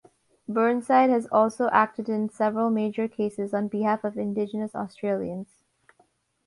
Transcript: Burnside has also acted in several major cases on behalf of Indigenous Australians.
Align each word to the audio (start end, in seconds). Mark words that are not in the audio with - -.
Burnside 0.49 1.11
has 1.11 1.27
also 1.27 1.69
acted 1.69 2.09
in 2.09 2.27
several 2.27 2.71
major 2.71 3.07
cases 3.07 3.53
on 3.53 3.67
behalf 3.67 4.03
of 4.03 4.17
Indigenous 4.17 4.73
Australians. 4.73 5.59